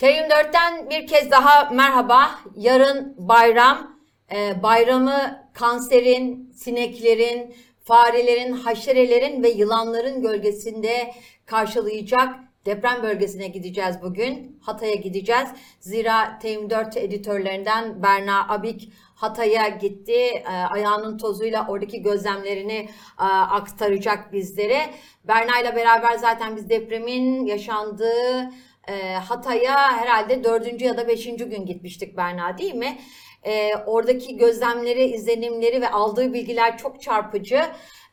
[0.00, 2.30] T24'ten bir kez daha merhaba.
[2.56, 4.00] Yarın bayram.
[4.32, 11.14] Ee, bayramı kanserin, sineklerin, farelerin, haşerelerin ve yılanların gölgesinde
[11.46, 12.34] karşılayacak
[12.66, 14.60] deprem bölgesine gideceğiz bugün.
[14.62, 15.48] Hatay'a gideceğiz.
[15.80, 20.12] Zira T24 editörlerinden Berna Abik Hatay'a gitti.
[20.12, 22.88] Ee, ayağının tozuyla oradaki gözlemlerini
[23.20, 24.90] e, aktaracak bizlere.
[25.24, 28.50] Berna ile beraber zaten biz depremin yaşandığı
[28.90, 32.98] e, Hatay'a herhalde dördüncü ya da beşinci gün gitmiştik Berna değil mi?
[33.42, 37.62] E, oradaki gözlemleri, izlenimleri ve aldığı bilgiler çok çarpıcı.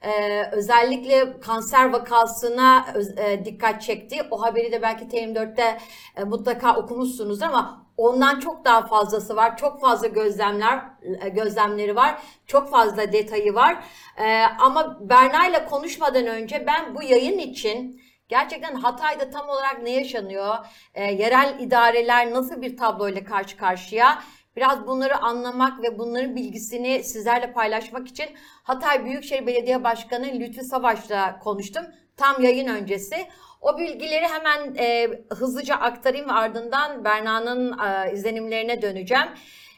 [0.01, 2.85] E, özellikle kanser vakasına
[3.17, 4.15] e, dikkat çekti.
[4.31, 5.77] O haberi de belki TM4'te
[6.17, 9.57] e, mutlaka okumuşsunuz ama ondan çok daha fazlası var.
[9.57, 10.81] Çok fazla gözlemler
[11.21, 12.21] e, gözlemleri var.
[12.47, 13.83] Çok fazla detayı var.
[14.17, 19.89] E, ama Berna ile konuşmadan önce ben bu yayın için Gerçekten Hatay'da tam olarak ne
[19.89, 20.55] yaşanıyor?
[20.93, 24.23] Ee, yerel idareler nasıl bir tabloyla karşı karşıya?
[24.55, 28.25] Biraz bunları anlamak ve bunların bilgisini sizlerle paylaşmak için
[28.63, 31.83] Hatay Büyükşehir Belediye Başkanı Lütfi Savaş'la konuştum.
[32.17, 33.27] Tam yayın öncesi.
[33.61, 39.27] O bilgileri hemen e, hızlıca aktarayım ve ardından Berna'nın e, izlenimlerine döneceğim.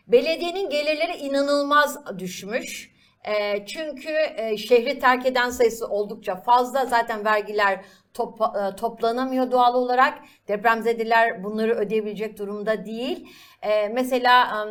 [0.08, 2.92] Belediyenin gelirleri inanılmaz düşmüş.
[3.24, 6.86] E, çünkü e, şehri terk eden sayısı oldukça fazla.
[6.86, 10.20] Zaten vergiler top- e, toplanamıyor doğal olarak.
[10.48, 13.28] Depremzedeler bunları ödeyebilecek durumda değil.
[13.62, 14.66] E, mesela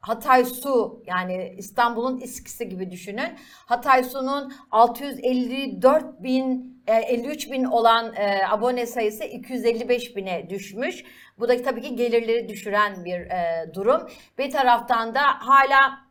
[0.00, 3.34] Hatay Su yani İstanbul'un İSKİ'si gibi düşünün.
[3.66, 11.04] Hatay Su'nun 654 bin e, 53 bin olan e, abone sayısı 255 bine düşmüş.
[11.38, 14.08] Bu da tabii ki gelirleri düşüren bir e, durum.
[14.38, 16.07] Bir taraftan da hala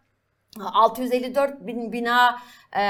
[0.66, 2.40] 654 bin bina
[2.78, 2.82] e,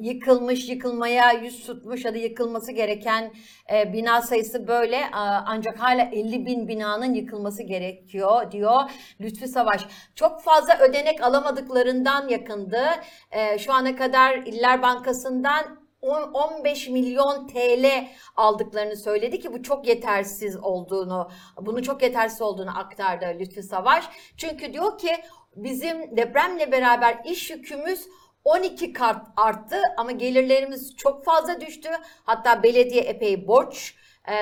[0.00, 3.32] yıkılmış, yıkılmaya yüz tutmuş ya da yıkılması gereken
[3.72, 5.10] e, bina sayısı böyle E,
[5.46, 8.90] ancak hala 50 bin binanın yıkılması gerekiyor diyor
[9.20, 9.86] Lütfi Savaş.
[10.14, 12.82] Çok fazla ödenek alamadıklarından yakındı.
[13.30, 19.88] E, şu ana kadar İller Bankası'ndan 10 15 milyon TL aldıklarını söyledi ki bu çok
[19.88, 21.30] yetersiz olduğunu,
[21.60, 24.04] bunu çok yetersiz olduğunu aktardı Lütfi Savaş.
[24.36, 25.10] Çünkü diyor ki
[25.56, 28.08] bizim depremle beraber iş yükümüz
[28.44, 31.88] 12 kat arttı ama gelirlerimiz çok fazla düştü.
[32.24, 33.94] Hatta belediye epey borç
[34.28, 34.34] e,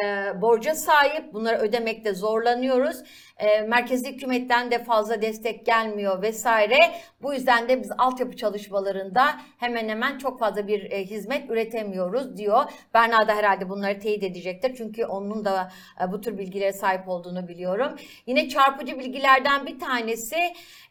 [0.42, 1.32] borca sahip.
[1.34, 3.02] Bunları ödemekte zorlanıyoruz.
[3.36, 6.78] E, merkezi hükümetten de fazla destek gelmiyor vesaire.
[7.22, 12.64] Bu yüzden de biz altyapı çalışmalarında hemen hemen çok fazla bir e, hizmet üretemiyoruz diyor.
[12.94, 14.74] Berna da herhalde bunları teyit edecektir.
[14.76, 17.96] Çünkü onun da e, bu tür bilgilere sahip olduğunu biliyorum.
[18.26, 20.36] Yine çarpıcı bilgilerden bir tanesi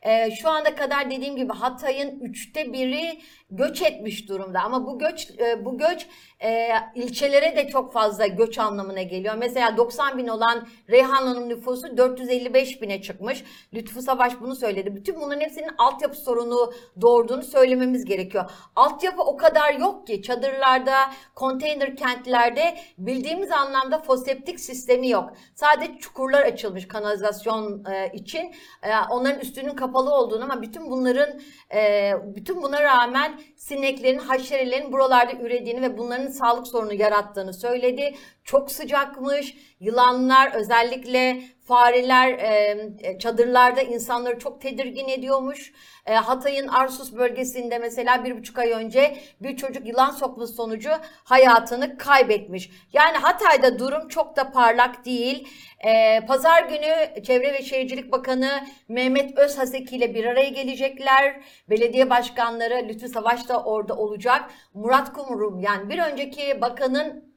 [0.02, 3.20] e, şu ana kadar dediğim gibi Hatay'ın üçte biri
[3.52, 4.60] göç etmiş durumda.
[4.62, 6.08] Ama bu göç e, bu göç
[6.44, 9.36] e, ilçelere de çok fazla göç anlamına geliyor.
[9.38, 11.98] Mesela 90 bin olan Reyhanlı'nın nüfusu
[12.34, 13.44] 455 bine çıkmış.
[13.74, 14.96] Lütfü Savaş bunu söyledi.
[14.96, 18.52] Bütün bunların hepsinin altyapı sorunu doğurduğunu söylememiz gerekiyor.
[18.76, 20.96] Altyapı o kadar yok ki çadırlarda,
[21.36, 25.34] konteyner kentlerde bildiğimiz anlamda foseptik sistemi yok.
[25.56, 28.56] Sadece çukurlar açılmış kanalizasyon e, için.
[28.84, 31.40] E, onların üstünün kapalı olduğunu ama bütün bunların
[31.76, 38.16] e, bütün buna rağmen sineklerin, haşerelerin buralarda ürediğini ve bunların sağlık sorunu yarattığını söyledi.
[38.44, 39.58] Çok sıcakmış.
[39.80, 45.74] Yılanlar özellikle fareler e, çadırlarda insanları çok tedirgin ediyormuş.
[46.06, 50.90] E, Hatay'ın Arsus bölgesinde mesela bir buçuk ay önce bir çocuk yılan sokması sonucu
[51.24, 52.72] hayatını kaybetmiş.
[52.94, 55.48] Yani Hatay'da durum çok da parlak değil.
[55.86, 61.42] E, Pazar günü Çevre ve Şehircilik Bakanı Mehmet Özhaseki ile bir araya gelecekler.
[61.70, 64.50] Belediye başkanları Lütfü Savaş da orada olacak.
[64.74, 67.33] Murat Kumurum yani bir önceki bakanın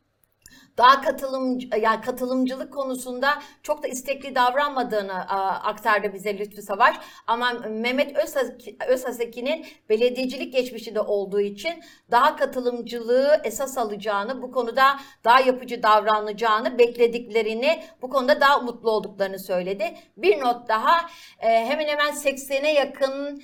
[0.79, 3.29] daha katılım yani katılımcılık konusunda
[3.63, 5.29] çok da istekli davranmadığını
[5.65, 6.97] aktardı bize Lütfü Savaş.
[7.27, 11.73] Ama Mehmet Özhaseki- Özhaseki'nin belediyecilik geçmişi de olduğu için
[12.11, 19.39] daha katılımcılığı esas alacağını, bu konuda daha yapıcı davranacağını beklediklerini, bu konuda daha mutlu olduklarını
[19.39, 19.95] söyledi.
[20.17, 21.01] Bir not daha
[21.41, 23.43] e, hemen hemen 80'e yakın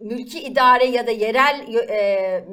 [0.00, 2.44] mülki idare ya da yerel e,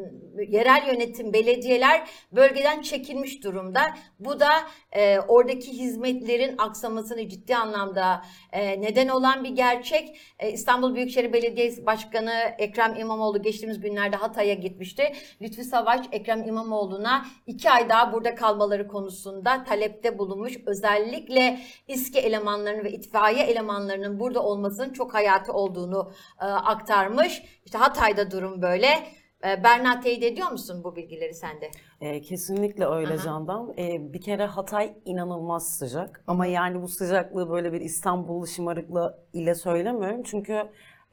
[0.49, 3.81] yerel yönetim belediyeler bölgeden çekilmiş durumda.
[4.19, 4.51] Bu da
[4.91, 10.17] e, oradaki hizmetlerin aksamasını ciddi anlamda e, neden olan bir gerçek.
[10.39, 15.13] E, İstanbul Büyükşehir Belediyesi Başkanı Ekrem İmamoğlu geçtiğimiz günlerde Hatay'a gitmişti.
[15.41, 20.53] Lütfü Savaş Ekrem İmamoğlu'na iki ay daha burada kalmaları konusunda talepte bulunmuş.
[20.65, 26.11] Özellikle İSKİ elemanlarının ve itfaiye elemanlarının burada olmasının çok hayati olduğunu
[26.41, 27.43] e, aktarmış.
[27.65, 29.20] İşte Hatay'da durum böyle.
[29.47, 31.71] E, Berna teyit ediyor musun bu bilgileri sende?
[32.01, 33.23] E, kesinlikle öyle Aha.
[33.23, 33.73] Candan.
[33.77, 36.23] E, bir kere Hatay inanılmaz sıcak.
[36.27, 40.23] Ama yani bu sıcaklığı böyle bir İstanbul şımarıklığı ile söylemiyorum.
[40.23, 40.63] Çünkü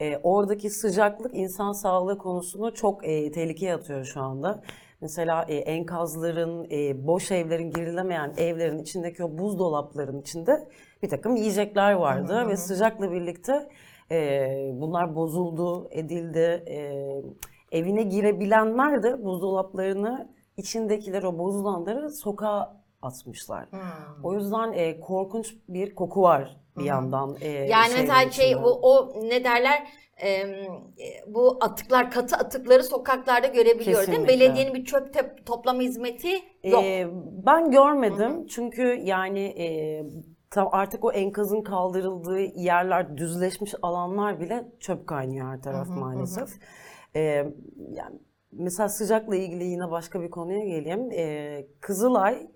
[0.00, 4.62] e, oradaki sıcaklık insan sağlığı konusunu çok e, tehlikeye atıyor şu anda.
[5.00, 10.68] Mesela e, enkazların, e, boş evlerin, girilemeyen evlerin içindeki o buzdolapların içinde
[11.02, 12.48] bir takım yiyecekler vardı.
[12.48, 13.68] Ve sıcakla birlikte
[14.10, 16.64] e, bunlar bozuldu, edildi.
[16.68, 17.08] E,
[17.72, 23.68] evine girebilenler de buzdolaplarını içindekileri, o bozulanları sokağa atmışlar.
[24.22, 27.36] O yüzden e, korkunç bir koku var bir yandan.
[27.40, 29.88] e, Yani mesela şey o, o ne derler
[30.24, 30.42] e,
[31.26, 34.28] bu atıklar katı atıkları sokaklarda görebiliyoruz değil mi?
[34.28, 36.28] Belediyenin bir çöp te- toplama hizmeti
[36.64, 36.84] yok.
[36.84, 37.06] Ee,
[37.46, 39.66] ben görmedim çünkü yani e,
[40.50, 46.48] tam artık o enkazın kaldırıldığı yerler, düzleşmiş alanlar bile çöp kaynıyor her taraf maalesef.
[47.18, 47.46] Ee,
[47.90, 48.18] yani
[48.52, 51.10] mesela sıcakla ilgili yine başka bir konuya geleyim.
[51.12, 52.46] Ee, Kızılay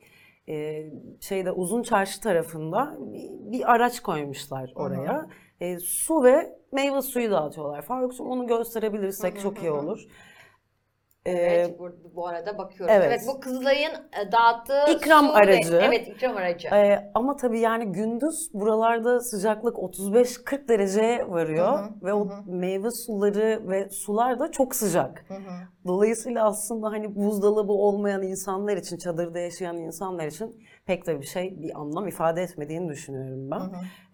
[0.49, 0.85] e,
[1.20, 5.26] şeyde Uzun Çarşı tarafında bir, bir araç koymuşlar oraya.
[5.61, 7.82] E, su ve meyve suyu dağıtıyorlar.
[7.82, 10.06] Faruk'cum onu gösterebilirsek çok iyi olur.
[11.27, 12.95] Ee, Evet, bu, bu arada bakıyoruz.
[12.97, 13.07] Evet.
[13.09, 13.21] evet.
[13.29, 13.93] bu Kızılay'ın
[14.33, 15.81] dağıttığı İkram su ve- aracı.
[15.83, 16.69] evet, ikram aracı.
[16.69, 22.91] Ee, ama tabii yani gündüz buralarda sıcaklık 35-40 dereceye varıyor Hı hı, ve o meyve
[22.91, 25.25] suları ve sular da çok sıcak.
[25.29, 25.41] Hı hı.
[25.87, 31.63] Dolayısıyla aslında hani buzdolabı olmayan insanlar için, çadırda yaşayan insanlar için pek de bir şey,
[31.63, 33.61] bir anlam ifade etmediğini düşünüyorum ben.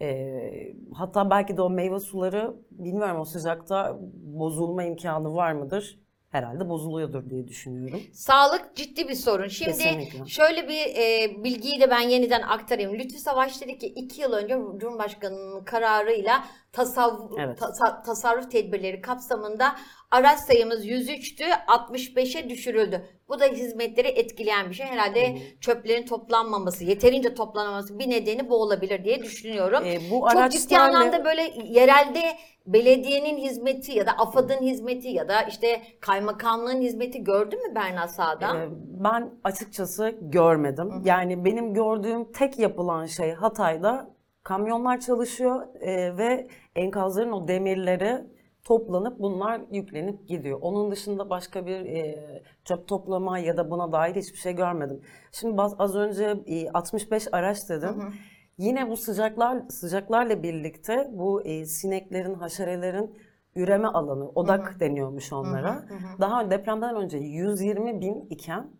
[0.06, 6.00] Ee, hatta belki de o meyve suları bilmiyorum o sıcakta bozulma imkanı var mıdır?
[6.30, 8.00] Herhalde bozuluyordur diye düşünüyorum.
[8.12, 9.48] Sağlık ciddi bir sorun.
[9.48, 10.26] Şimdi Kesinlikle.
[10.26, 12.94] şöyle bir e, bilgiyi de ben yeniden aktarayım.
[12.94, 17.58] Lütfü Savaş dedi ki iki yıl önce Cumhurbaşkanı'nın kararıyla tasavvuf, Evet.
[17.78, 19.76] ta- tasarruf tedbirleri kapsamında
[20.10, 23.06] araç sayımız 103'tü 65'e düşürüldü.
[23.28, 24.86] Bu da hizmetleri etkileyen bir şey.
[24.86, 29.82] Herhalde çöplerin toplanmaması, yeterince toplanmaması bir nedeni bu olabilir diye düşünüyorum.
[29.84, 32.22] Ee, bu Çok ciddi araçlarla- anlamda böyle yerelde
[32.66, 38.56] belediyenin hizmeti ya da AFAD'ın hizmeti ya da işte kaymakamlığın hizmeti gördün mü Berna sahada?
[38.56, 38.68] Ee,
[39.04, 41.02] Ben açıkçası görmedim.
[41.04, 44.10] Yani benim gördüğüm tek yapılan şey Hatay'da
[44.48, 48.24] kamyonlar çalışıyor e, ve enkazların o demirleri
[48.64, 50.58] toplanıp bunlar yüklenip gidiyor.
[50.62, 52.18] Onun dışında başka bir e,
[52.64, 55.00] çöp toplama ya da buna dair hiçbir şey görmedim.
[55.32, 58.12] Şimdi az önce e, 65 araç dedim.
[58.58, 63.14] Yine bu sıcaklar sıcaklarla birlikte bu e, sineklerin, haşerelerin
[63.56, 65.84] üreme alanı, odak deniyormuş onlara.
[66.20, 68.70] Daha depremden önce 120 bin iken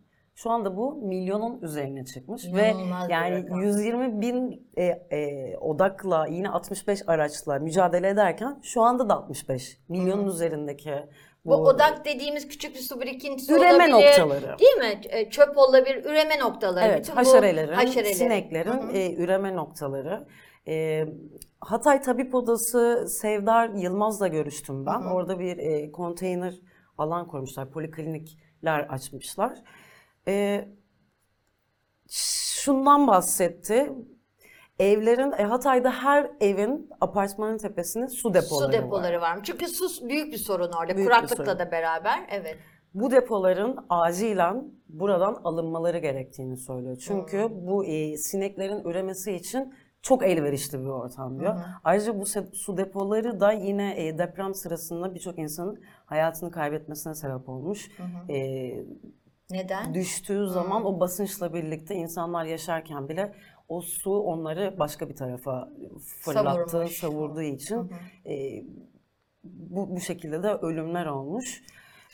[0.43, 3.61] şu anda bu milyonun üzerine çıkmış İnanılmaz ve yani rakam.
[3.61, 10.27] 120 bin e, e, odakla yine 65 araçla mücadele ederken şu anda da 65 milyonun
[10.27, 10.93] üzerindeki
[11.45, 13.91] Bu odak dediğimiz küçük bir su birikintisi Üreme olabilir.
[13.91, 14.59] noktaları.
[14.59, 15.01] Değil mi?
[15.09, 16.85] E, Çöp olabilir, üreme noktaları.
[16.85, 18.13] Evet, Bütün bu haşerelerin, haşerelerin.
[18.13, 20.27] sineklerin e, üreme noktaları.
[20.67, 21.05] E,
[21.59, 25.01] Hatay Tabip Odası Sevdar Yılmaz'la görüştüm ben.
[25.01, 26.53] Orada bir e, konteyner
[26.97, 29.59] alan koymuşlar, poliklinikler açmışlar.
[30.27, 30.67] E,
[32.09, 33.93] şundan bahsetti.
[34.79, 38.83] Evlerin, e, Hatay'da her evin apartmanın tepesinde su depoları, Su var.
[38.85, 39.39] depoları var.
[39.43, 40.95] Çünkü su büyük bir sorun orada.
[40.97, 41.59] Büyük Kuraklıkla sorun.
[41.59, 42.19] da beraber.
[42.29, 42.57] Evet.
[42.93, 46.97] Bu depoların acilen buradan alınmaları gerektiğini söylüyor.
[46.99, 51.55] Çünkü bu e, sineklerin üremesi için çok elverişli bir ortam diyor.
[51.83, 57.91] Ayrıca bu su depoları da yine e, deprem sırasında birçok insanın hayatını kaybetmesine sebep olmuş.
[58.29, 58.35] E,
[59.51, 59.93] Neden?
[59.93, 63.33] düştüğü zaman o basınçla birlikte insanlar yaşarken bile
[63.67, 65.69] o su onları başka bir tarafa
[66.21, 66.97] fırlattı, Savurmuş.
[66.99, 67.91] savurduğu için
[68.25, 68.63] e,
[69.43, 71.63] bu, bu şekilde de ölümler olmuş.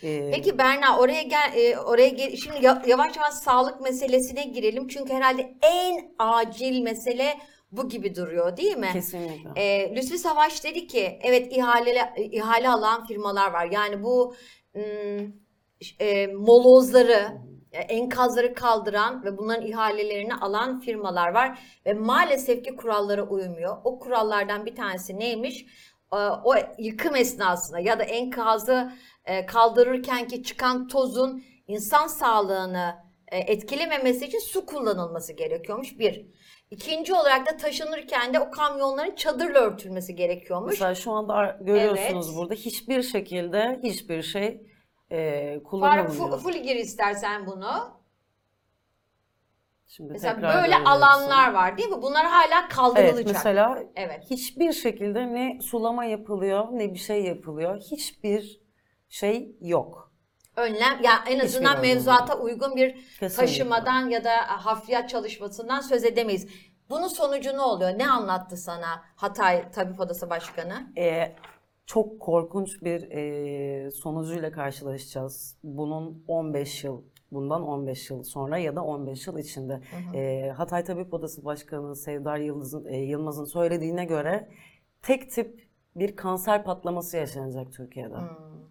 [0.04, 4.88] E, Peki Berna oraya gel e, oraya gel şimdi ya- yavaş yavaş sağlık meselesine girelim.
[4.88, 7.38] Çünkü herhalde en acil mesele
[7.72, 8.90] bu gibi duruyor değil mi?
[8.94, 9.50] Kesinlikle.
[9.62, 13.66] E, Lütfi Savaş dedi ki evet ihale ihale alan firmalar var.
[13.72, 14.36] Yani bu
[14.76, 15.45] ım,
[16.00, 17.38] e, molozları
[17.72, 23.78] e, enkazları kaldıran ve bunların ihalelerini alan firmalar var ve maalesef ki kurallara uymuyor.
[23.84, 25.66] O kurallardan bir tanesi neymiş?
[26.44, 28.92] O yıkım esnasında ya da enkazı
[29.26, 32.96] e, kaldırırken ki çıkan tozun insan sağlığını
[33.28, 36.26] e, etkilememesi için su kullanılması gerekiyormuş bir.
[36.72, 40.72] İkinci olarak da taşınırken de o kamyonların çadırla örtülmesi gerekiyormuş.
[40.72, 42.38] Mesela şu anda görüyorsunuz Evet.
[42.38, 44.62] burada hiçbir şekilde hiçbir şey
[45.12, 46.14] e, Faruk kullanılmıyor.
[46.14, 47.96] fu- full gir istersen bunu.
[49.88, 52.02] Şimdi Mesela tekrar böyle alanlar var değil mi?
[52.02, 53.16] Bunlar hala kaldırılacak.
[53.18, 54.24] Evet mesela Evet.
[54.30, 57.82] hiçbir şekilde ne sulama yapılıyor ne bir şey yapılıyor.
[57.82, 58.60] Hiçbir
[59.10, 60.12] şey yok.
[60.56, 63.36] önlem ya en azından önlem mevzuata uygun bir Kesinlikle.
[63.36, 64.32] taşımadan ya da
[64.66, 66.48] hafriyat çalışmasından söz edemeyiz.
[66.90, 67.98] Bunun sonucu ne oluyor?
[68.00, 70.88] Ne anlattı sana Hatay Tabip Odası Başkanı?
[70.98, 71.36] Ee,
[71.86, 75.58] çok korkunç bir e, sonucuyla karşılaşacağız.
[75.64, 77.02] Bunun 15 yıl,
[77.32, 79.82] bundan 15 yıl sonra ya da 15 yıl içinde.
[80.14, 84.50] Ee, Hatay Tabip Odası Başkanı Sevdar Yıldız'ın, e, Yılmaz'ın söylediğine göre
[85.02, 85.65] tek tip
[85.96, 88.16] bir kanser patlaması yaşanacak Türkiye'de.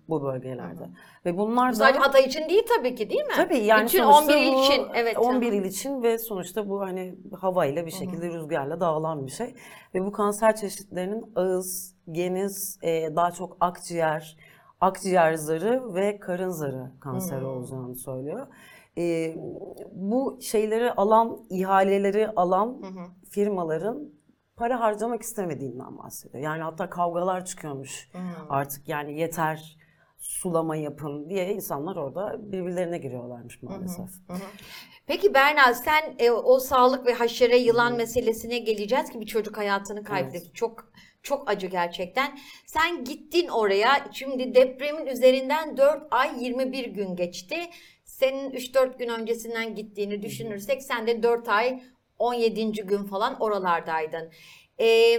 [0.09, 0.89] Bu bölgelerde.
[1.25, 1.75] Ve bunlar da...
[1.75, 3.33] Sadece Hatay için değil tabii ki değil mi?
[3.37, 4.87] Tabii yani Bütün sonuçta 11 il için.
[4.95, 5.19] Evet.
[5.19, 9.55] 11 il için ve sonuçta bu hani havayla bir şekilde rüzgarla dağılan bir şey.
[9.95, 14.37] Ve bu kanser çeşitlerinin ağız, geniz, e, daha çok akciğer,
[14.81, 18.47] akciğer zarı ve karın zarı kanseri olacağını söylüyor.
[18.99, 19.35] E,
[19.93, 22.83] bu şeyleri alan, ihaleleri alan
[23.31, 24.11] firmaların
[24.57, 26.45] para harcamak istemediğinden bahsediyor.
[26.45, 28.11] Yani hatta kavgalar çıkıyormuş
[28.49, 29.77] artık yani yeter
[30.19, 34.09] sulama yapın diye insanlar orada birbirlerine giriyorlarmış maalesef.
[35.07, 40.05] Peki Berna sen e, o sağlık ve haşere yılan meselesine geleceğiz ki bir çocuk hayatını
[40.05, 40.53] kaybetti.
[40.55, 40.93] Çok
[41.23, 42.39] çok acı gerçekten.
[42.67, 44.09] Sen gittin oraya.
[44.13, 47.57] Şimdi depremin üzerinden 4 ay 21 gün geçti.
[48.05, 51.83] Senin 3-4 gün öncesinden gittiğini düşünürsek sen de 4 ay
[52.19, 52.73] 17.
[52.73, 54.31] gün falan oralardaydın.
[54.81, 55.19] E,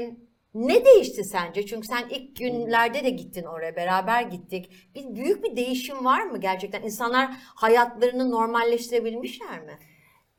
[0.54, 1.66] ne değişti sence?
[1.66, 4.72] Çünkü sen ilk günlerde de gittin oraya, beraber gittik.
[4.96, 6.82] Bir büyük bir değişim var mı gerçekten?
[6.82, 9.80] İnsanlar hayatlarını normalleştirebilmişler mi?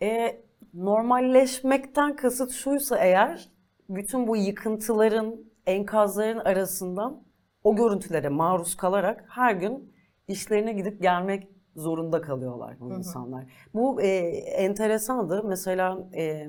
[0.03, 0.41] E,
[0.75, 3.49] normalleşmekten kasıt şuysa eğer
[3.89, 5.37] bütün bu yıkıntıların,
[5.67, 7.25] enkazların arasından
[7.65, 9.93] o görüntülere maruz kalarak her gün
[10.29, 13.45] işlerine gidip gelmek zorunda kalıyorlar bu insanlar.
[13.75, 15.43] Bu e, enteresandı.
[15.45, 16.49] Mesela e,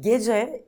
[0.00, 0.64] gece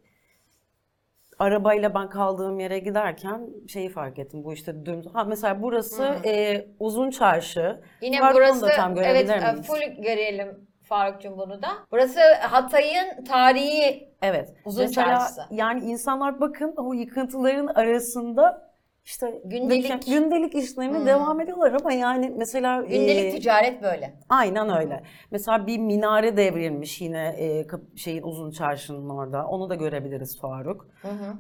[1.39, 4.45] arabayla ben kaldığım yere giderken şeyi fark ettim.
[4.45, 7.81] Bu işte dün ha mesela burası e, uzun çarşı.
[8.01, 9.67] Yine da burası tam evet görebilir e, miyiz?
[9.67, 11.69] full görelim Faruk'cum bunu da.
[11.93, 14.55] Burası Hatay'ın tarihi Evet.
[14.65, 15.41] Uzun Mesela çarşısı.
[15.51, 18.66] yani insanlar bakın o yıkıntıların arasında
[19.07, 20.07] işte Gündelik.
[20.07, 24.15] gündelik işlerine devam ediyorlar ama yani mesela gündelik e, ticaret böyle.
[24.29, 25.03] aynen öyle.
[25.31, 29.47] Mesela bir minare devrilmiş yine e, şeyin uzun çarşının orada.
[29.47, 30.89] Onu da görebiliriz Faruk.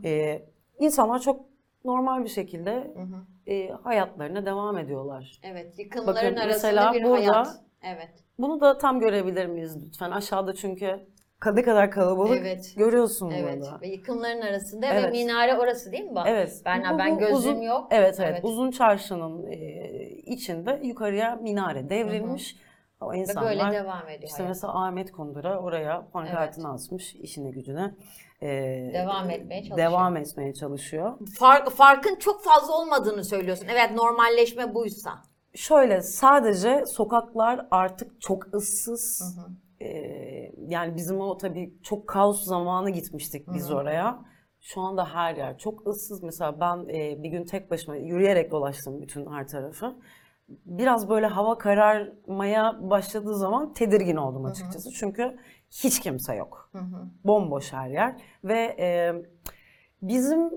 [0.05, 0.43] E,
[0.79, 1.47] insanlar çok
[1.85, 2.95] normal bir şekilde
[3.47, 5.41] e, hayatlarına devam ediyorlar.
[5.43, 7.49] Evet, yıkımların Bakın, arasında mesela bir burada- hayat.
[7.83, 8.11] Evet.
[8.39, 10.11] Bunu da tam görebilir miyiz lütfen?
[10.11, 11.07] Aşağıda çünkü
[11.47, 12.73] ne kadar kalabalık Evet.
[12.77, 13.81] görüyorsun Evet burada.
[13.81, 15.13] ve yıkımların arasında ve Evet.
[15.13, 16.15] minare orası değil mi?
[16.15, 16.27] Bak?
[16.31, 16.63] Evet.
[16.65, 17.89] Berna Bu- ben bu gözüm uzun- yok.
[17.91, 19.57] Evet, evet Uzun çarşının e,
[20.11, 22.57] içinde yukarıya minare devrilmiş.
[23.01, 24.23] O Ve insanlar böyle devam ediyor.
[24.23, 24.49] işte hayat.
[24.49, 27.95] mesela Ahmet Kundura oraya pankartını asmış işine gücüne.
[28.43, 28.47] e,
[28.95, 29.91] Devam etmeye çalışıyor.
[29.91, 31.19] Devam etmeye çalışıyor.
[31.39, 33.67] Fark, farkın çok fazla olmadığını söylüyorsun.
[33.71, 35.11] Evet normalleşme buysa.
[35.55, 39.23] Şöyle sadece sokaklar artık çok ıssız.
[39.81, 39.89] E,
[40.69, 44.25] yani bizim o tabii çok kaos zamanı gitmiştik biz oraya.
[44.61, 46.23] Şu anda her yer çok ıssız.
[46.23, 49.97] Mesela ben e, bir gün tek başıma yürüyerek dolaştım bütün her tarafı.
[50.49, 54.91] Biraz böyle hava kararmaya başladığı zaman tedirgin oldum açıkçası.
[54.91, 55.37] Çünkü
[55.71, 56.71] hiç kimse yok.
[57.25, 58.17] Bomboş her yer.
[58.45, 59.15] Ve e,
[60.03, 60.51] bizim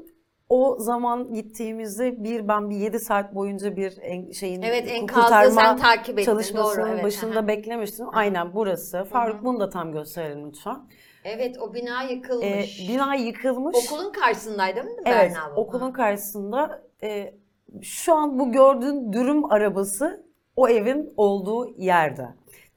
[0.50, 5.51] o zaman gittiğimizde bir ben bir 7 saat boyunca bir en, şeyin Evet, enkazı kurtarma
[5.62, 7.48] sen takip ettin, çalışmasının doğru, evet, başında aha.
[7.48, 8.06] beklemiştim.
[8.13, 9.03] Aynen burası.
[9.03, 10.77] Faruk bunu da tam gösterelim lütfen.
[11.24, 12.89] Evet o bina E, yıkılmış.
[12.89, 13.75] bina yıkılmış.
[13.91, 15.62] Okulun karşısındaydı değil mi Evet, Berna bu?
[15.62, 17.34] okulun karşısında e,
[17.82, 20.25] şu an bu gördüğün dürüm arabası
[20.56, 22.27] o evin olduğu yerde.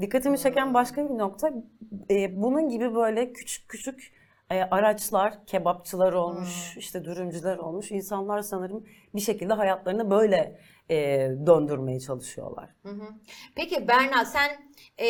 [0.00, 1.50] Dikkatimi çeken başka bir nokta
[2.10, 4.12] e, bunun gibi böyle küçük küçük
[4.52, 7.90] e, araçlar, kebapçılar olmuş, işte dürümcüler olmuş.
[7.90, 10.96] İnsanlar sanırım bir şekilde hayatlarını böyle e,
[11.46, 12.70] döndürmeye çalışıyorlar.
[13.54, 14.50] Peki Berna sen
[14.98, 15.06] e,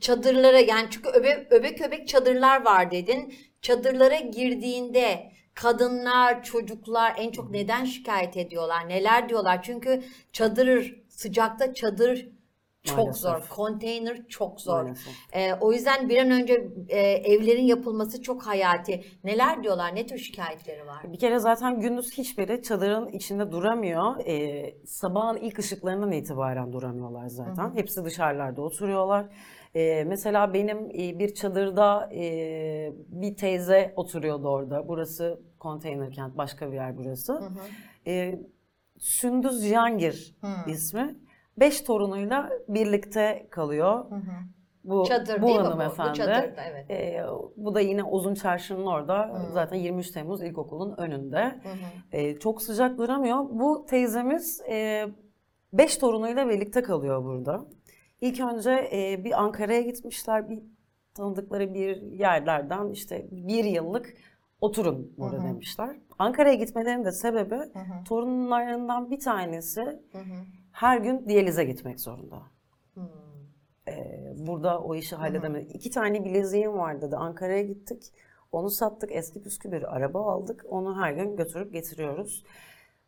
[0.00, 3.34] çadırlara yani çünkü öbe, öbek öbek çadırlar var dedin.
[3.62, 8.88] Çadırlara girdiğinde kadınlar, çocuklar en çok neden şikayet ediyorlar?
[8.88, 9.62] Neler diyorlar?
[9.62, 10.02] Çünkü
[10.32, 12.28] çadır sıcakta çadır
[12.88, 13.22] çok Maalesef.
[13.22, 13.48] zor.
[13.48, 14.82] Konteyner çok zor.
[14.82, 15.12] Maalesef.
[15.32, 19.04] E, o yüzden bir an önce e, evlerin yapılması çok hayati.
[19.24, 19.94] Neler diyorlar?
[19.94, 21.12] Ne tür şikayetleri var?
[21.12, 24.26] Bir kere zaten gündüz hiçbiri çadırın içinde duramıyor.
[24.26, 27.74] Ee, sabahın ilk ışıklarından itibaren duramıyorlar zaten.
[27.74, 29.26] Hepsi dışarılarda oturuyorlar.
[29.74, 32.22] Ee, mesela benim e, bir çadırda e,
[33.08, 34.88] bir teyze oturuyordu orada.
[34.88, 37.42] Burası konteyner kent, başka bir yer burası.
[38.06, 38.38] Ee,
[38.98, 40.34] Sündüz Cihangir
[40.66, 41.16] ismi.
[41.60, 44.04] Beş torunuyla birlikte kalıyor.
[44.84, 45.66] Bu, Çadır bu değil mi bu?
[45.66, 46.18] Bu hanımefendi.
[46.18, 46.90] çadırda, evet.
[46.90, 47.24] Ee,
[47.56, 49.42] bu da yine Uzun Çarşı'nın orada.
[49.52, 51.60] Zaten 23 Temmuz İlkokulu'nun önünde.
[52.12, 53.38] Ee, çok sıcak duramıyor.
[53.38, 55.06] Bu teyzemiz e,
[55.72, 57.64] beş torunuyla birlikte kalıyor burada.
[58.20, 60.48] İlk önce e, bir Ankara'ya gitmişler.
[60.50, 60.58] Bir
[61.14, 64.14] tanıdıkları bir yerlerden işte bir yıllık
[64.60, 65.96] oturun burada demişler.
[66.18, 67.58] Ankara'ya gitmelerinin de sebebi
[68.08, 70.00] torunlarından bir tanesi
[70.78, 72.42] her gün diyalize gitmek zorunda.
[73.88, 75.72] Ee, burada o işi halledemedi.
[75.72, 77.16] İki tane bileziğim var dedi.
[77.16, 78.02] Ankara'ya gittik.
[78.52, 79.12] Onu sattık.
[79.12, 80.64] Eski püskü bir araba aldık.
[80.68, 82.44] Onu her gün götürüp getiriyoruz.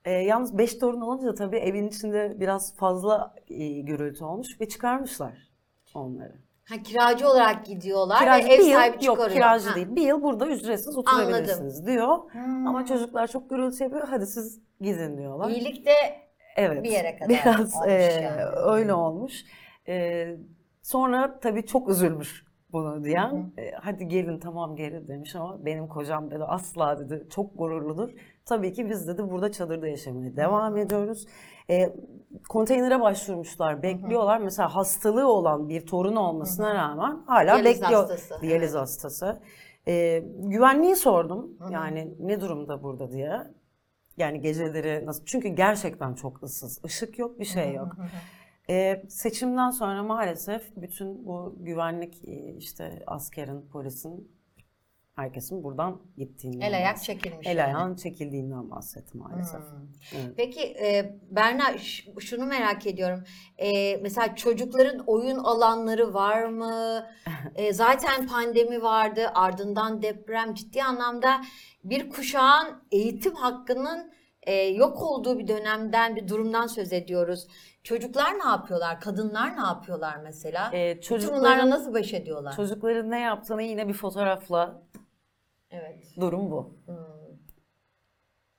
[0.05, 5.50] Ee, yalnız beş torun olunca tabii evin içinde biraz fazla e, gürültü olmuş ve çıkarmışlar
[5.95, 6.35] onları.
[6.69, 9.31] Ha, kiracı olarak gidiyorlar Kiracı ve ev yıl, sahibi yok çıkarıyor.
[9.31, 9.77] kiracı Ha.
[9.77, 9.97] değil.
[9.97, 12.19] Bir yıl burada ücretsiz oturabilirsiniz diyor.
[12.67, 14.09] Ama çocuklar çok gürültü yapıyor.
[14.11, 15.50] Hadi siz gidin diyorlar.
[15.50, 15.93] İyilik de
[16.57, 16.85] Evet.
[16.85, 18.42] bir yere kadar Biraz olmuş e, yani.
[18.57, 19.45] öyle olmuş.
[19.88, 20.26] E,
[20.83, 23.52] sonra tabii çok üzülmüş bunu diyen.
[23.59, 28.11] E, hadi gelin tamam gelin demiş ama benim kocam dedi asla dedi çok gururludur.
[28.45, 31.26] Tabii ki biz dedi burada çadırda yaşamaya devam ediyoruz.
[31.71, 31.92] E,
[32.49, 34.38] konteynere başvurmuşlar, bekliyorlar.
[34.38, 38.00] Mesela hastalığı olan bir torun olmasına rağmen hala Diyaliz bekliyor.
[38.00, 39.40] hastası, Diyaliz hastası.
[39.88, 41.50] E, güvenliği sordum.
[41.71, 43.40] Yani ne durumda burada diye.
[44.21, 45.25] Yani geceleri nasıl?
[45.25, 46.81] Çünkü gerçekten çok ıssız.
[46.85, 47.97] Işık yok, bir şey yok.
[48.71, 52.25] Ee, seçimden sonra maalesef bütün bu güvenlik
[52.59, 54.39] işte askerin, polisin,
[55.21, 57.47] herkesin buradan gittiğinden el ayak çekilmiş.
[57.47, 57.77] El yani.
[57.77, 59.61] ayağın çekildiğinden bahsetti maalesef.
[60.12, 60.35] Evet.
[60.37, 61.79] Peki e, Berna
[62.21, 63.25] şunu merak ediyorum.
[63.59, 67.07] E, mesela çocukların oyun alanları var mı?
[67.55, 71.41] E, zaten pandemi vardı, ardından deprem ciddi anlamda
[71.85, 74.12] bir kuşağın eğitim hakkının
[74.43, 77.47] e, yok olduğu bir dönemden, bir durumdan söz ediyoruz.
[77.85, 79.00] Çocuklar ne yapıyorlar?
[79.00, 80.71] Kadınlar ne yapıyorlar mesela?
[80.75, 82.57] Ee, Bütün bunlarla çocukların, nasıl baş ediyorlar?
[82.57, 84.83] çocukların ne yaptığını yine bir fotoğrafla
[85.70, 86.78] Evet, durum bu.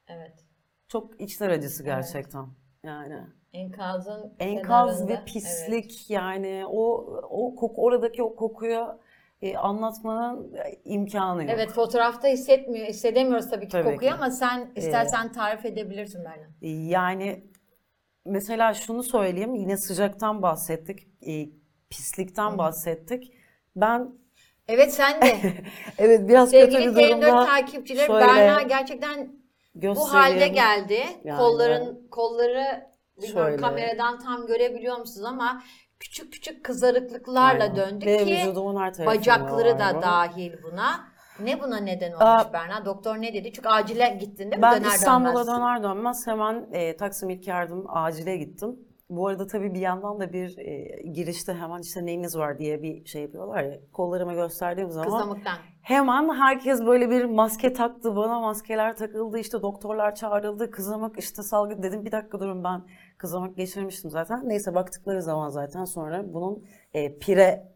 [0.08, 0.46] evet.
[0.88, 2.48] Çok içler acısı gerçekten.
[2.84, 3.20] Yani.
[3.54, 6.94] Enkazın Enkaz kenarında, ve pislik yani o
[7.30, 9.00] o koku oradaki o kokuyu
[9.42, 11.52] e, anlatmanın imkanı yok.
[11.54, 14.16] Evet fotoğrafta hissetmiyor, hissedemiyoruz tabii ki Tabii kokuyu ki.
[14.16, 16.48] ama sen istersen tarif edebilirsin Berna.
[16.90, 17.44] Yani
[18.26, 21.50] mesela şunu söyleyeyim yine sıcaktan bahsettik, e,
[21.90, 23.34] pislikten bahsettik.
[23.76, 24.21] Ben
[24.68, 25.38] Evet sen de.
[25.98, 29.36] evet biraz kötü Sevgili bir TM4 durumda takipçileri şöyle Berna gerçekten
[29.76, 31.04] bu halde geldi.
[31.24, 31.38] Yani.
[31.38, 32.88] Kolların kolları
[33.22, 33.62] bilmiyorum Şöyle.
[33.62, 35.64] kameradan tam görebiliyor musunuz ama
[36.00, 37.76] küçük küçük kızarıklıklarla Aynen.
[37.76, 38.54] döndü Ve ki
[39.06, 41.12] bacakları da var dahil buna.
[41.40, 42.86] Ne buna neden olmuş Aa, Berna?
[42.86, 43.54] Doktor ne dedi?
[43.54, 44.62] Çünkü acile gittin değil mi?
[44.62, 45.48] Ben Döner İstanbul'a dönmez.
[45.48, 48.80] döner dönmez hemen e, Taksim İlk Yardım acile gittim.
[49.12, 53.06] Bu arada tabii bir yandan da bir e, girişte hemen işte neyiniz var diye bir
[53.06, 53.80] şey yapıyorlar ya.
[53.94, 55.58] Kollarıma gösterdiğim zaman Kızamıktan.
[55.82, 58.16] hemen herkes böyle bir maske taktı.
[58.16, 59.40] Bana maskeler takıldı.
[59.40, 60.72] işte doktorlar çağrıldı.
[60.72, 62.82] Kızamık işte salgın dedim bir dakika durun ben
[63.18, 64.50] kızamık geçirmiştim zaten.
[64.50, 67.72] Neyse baktıkları zaman zaten sonra bunun e, pire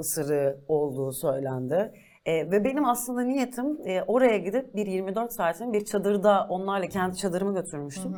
[0.00, 1.92] ısırığı olduğu söylendi.
[2.26, 7.16] E, ve benim aslında niyetim e, oraya gidip bir 24 saatin bir çadırda onlarla kendi
[7.16, 8.12] çadırımı götürmüştüm.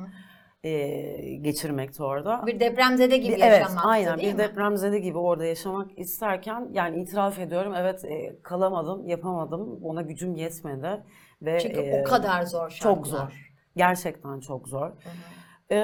[0.67, 2.47] E, geçirmekti orada.
[2.47, 4.39] Bir depremzede gibi Bir- evet, yaşamaktı aynen değil bir mi?
[4.39, 9.79] depremzede gibi orada yaşamak isterken yani itiraf ediyorum evet e, kalamadım, yapamadım.
[9.85, 11.03] Ona gücüm yetmedi
[11.43, 12.95] ve Çünkü e, o kadar zor şartlar.
[12.95, 13.53] çok zor.
[13.77, 14.91] Gerçekten çok zor.
[15.71, 15.77] E,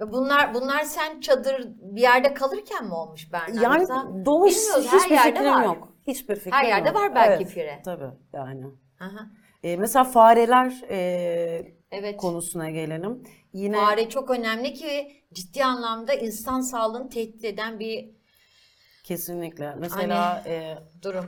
[0.00, 3.62] Ve bunlar bunlar sen çadır bir yerde kalırken mi olmuş Berna?
[3.62, 3.86] yani
[4.24, 5.64] dolu hiçbir fikrim var.
[5.64, 5.88] yok.
[6.06, 6.96] Hiçbir fikrim Her yerde yok.
[6.98, 7.82] var belki evet, pire.
[7.84, 8.64] Tabii yani.
[9.00, 9.30] Aha,
[9.62, 10.96] E, mesela fareler e,
[11.90, 12.16] Evet.
[12.16, 13.22] konusuna gelelim.
[13.52, 18.10] Yine Fare çok önemli ki ciddi anlamda insan sağlığını tehdit eden bir
[19.04, 19.74] kesinlikle.
[19.74, 21.24] Mesela Hani e, durum.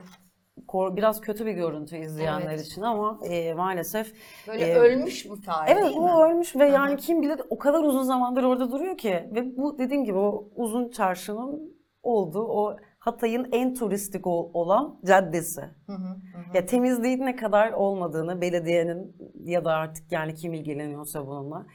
[0.96, 2.66] biraz kötü bir görüntü izleyenler Evet.
[2.66, 4.12] için ama e, maalesef
[4.48, 6.02] Böyle e, ölmüş bu fare Evet değil mi?
[6.02, 6.72] o ölmüş ve Aha.
[6.72, 10.48] yani kim bilir o kadar uzun zamandır orada duruyor ki ve bu dediğim gibi o
[10.54, 12.76] uzun çarşının olduğu o
[13.10, 15.60] Hatay'ın en turistik ol- olan caddesi.
[15.86, 16.56] Hı hı, hı.
[16.56, 21.66] Ya temizliğin ne kadar olmadığını belediyenin ya da artık yani kim ilgileniyorsa bununla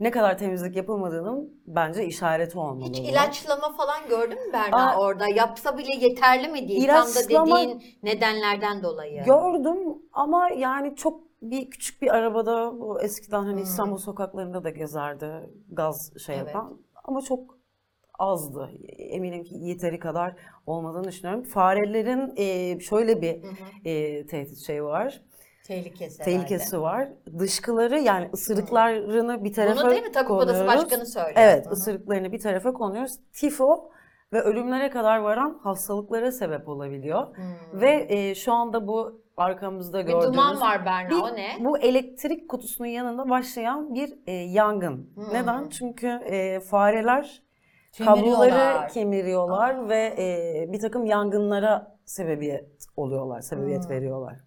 [0.00, 2.88] ne kadar temizlik yapılmadığının bence işareti olmalı.
[2.88, 3.02] Hiç bu.
[3.02, 5.24] ilaçlama falan gördün mü Berna Aa, orada?
[5.28, 6.88] Yapsa bile yeterli mi değil?
[6.88, 9.24] Tam da dediğin nedenlerden dolayı.
[9.24, 9.78] Gördüm
[10.12, 13.62] ama yani çok bir küçük bir arabada bu eskiden hani Hmm.
[13.62, 16.46] İstanbul sokaklarında da gezerdi gaz şey Evet.
[16.46, 17.57] yapan ama çok
[18.18, 18.70] azdı.
[18.98, 20.34] Eminim ki yeteri kadar
[20.66, 21.42] olmadığını düşünüyorum.
[21.44, 23.88] Farelerin e, şöyle bir Hı hı.
[23.88, 25.20] e, tehdit şey var.
[25.64, 27.08] Tehlikesi Tehlikesi var.
[27.38, 30.12] Dışkıları yani ısırıklarını bir tarafa Bunu değil mi?
[30.12, 30.84] Tabip Odası konuyoruz.
[30.84, 31.34] Başkanı söylüyor.
[31.36, 31.72] Evet, Hı hı.
[31.72, 33.12] ısırıklarını bir tarafa konuyoruz.
[33.32, 33.90] Tifo
[34.32, 37.36] ve ölümlere kadar varan hastalıklara sebep olabiliyor.
[37.36, 37.80] Hmm.
[37.80, 41.10] Ve e, şu anda bu arkamızda Bir gördüğünüz duman var Berna.
[41.10, 41.48] bir- o ne?
[41.60, 45.10] bu elektrik kutusunun yanında başlayan bir e, yangın.
[45.14, 45.24] Hmm.
[45.32, 45.68] Neden?
[45.68, 47.42] Çünkü e, fareler.
[47.98, 53.90] Kabloları kemiriyorlar ve e, bir takım yangınlara sebebiyet oluyorlar, sebebiyet Hmm.
[53.90, 54.40] veriyorlar.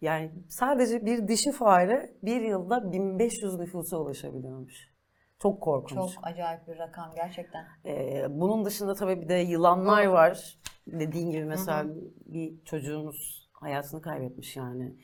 [0.00, 4.96] Yani sadece bir dişi fare bir yılda 1500 nüfusa ulaşabiliyormuş.
[5.38, 6.14] Çok korkunç.
[6.14, 7.64] Çok acayip bir rakam gerçekten.
[7.86, 10.58] Ee, bunun dışında tabii bir de yılanlar var.
[10.86, 11.86] Dediğin gibi mesela
[12.26, 14.96] bir çocuğumuz hayatını kaybetmiş yani.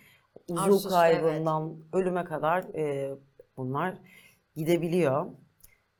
[0.48, 3.14] Uzuv kaybından ölüme kadar e,
[3.56, 3.94] bunlar
[4.56, 5.26] gidebiliyor.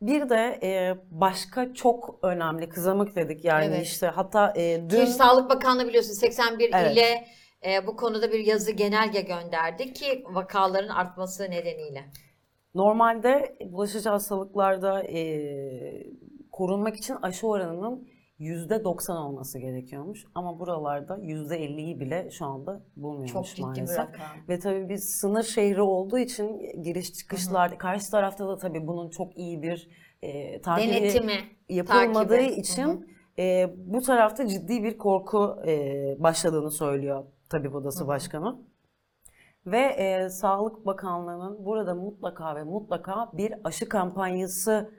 [0.02, 3.86] Bir de e, başka çok önemli kızamık dedik yani Evet.
[3.86, 6.92] işte hatta e, dün Ki Sağlık Bakanlığı biliyorsun 81 Evet.
[6.92, 7.26] ile
[7.66, 12.04] e, bu konuda bir yazı genelge gönderdi ki vakaların artması nedeniyle.
[12.74, 15.22] Normalde bulaşıcı hastalıklarda e,
[16.52, 18.08] korunmak için aşı oranının
[18.42, 20.24] %90 olması gerekiyormuş.
[20.34, 23.98] Ama buralarda %50'yi bile şu anda bulmuyormuş Çok ciddi bir maalesef.
[23.98, 24.20] rakam.
[24.48, 29.38] Ve tabii biz sınır şehri olduğu için giriş çıkışlar, karşı tarafta da tabii bunun çok
[29.38, 29.88] iyi bir
[30.22, 31.32] e, takibi Denetimi,
[31.68, 32.60] yapılmadığı takibi.
[32.60, 33.06] için
[33.38, 38.56] e, bu tarafta ciddi bir korku e, başladığını söylüyor Tabip Odası Başkanı.
[39.66, 44.90] Ve e, Sağlık Bakanlığı'nın burada mutlaka ve mutlaka bir aşı kampanyası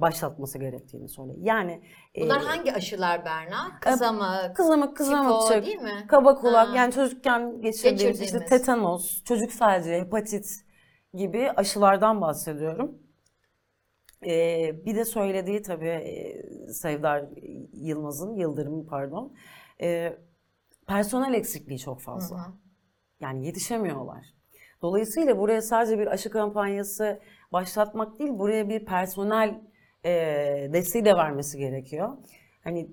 [0.00, 1.38] başlatması gerektiğini söylüyor.
[1.40, 1.82] Yani
[2.14, 3.80] e, Bunlar hangi aşılar Berna?
[3.80, 6.04] Kızamık, kızamık, tifo kızamıkçık, değil mi?
[6.08, 6.76] kaba kulak Ha.
[6.76, 10.46] yani çocukken geçirdiğimiz, işte tetanos, çocuk felci, hepatit
[11.14, 12.98] gibi aşılardan bahsediyorum.
[14.26, 17.24] Ee, bir de söylediği tabii e, Sevdar
[17.72, 19.32] Yılmaz'ın, Yıldırım pardon,
[19.82, 20.18] e,
[20.86, 22.36] personel eksikliği çok fazla.
[22.36, 22.52] Hı hı.
[23.20, 24.26] Yani yetişemiyorlar.
[24.82, 27.20] Dolayısıyla buraya sadece bir aşı kampanyası
[27.52, 29.60] başlatmak değil, buraya bir personel
[30.04, 30.10] e,
[30.72, 32.08] desteği de vermesi gerekiyor.
[32.64, 32.90] Hani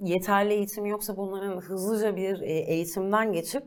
[0.00, 3.62] yeterli eğitim yoksa bunların hızlıca bir e, eğitimden geçip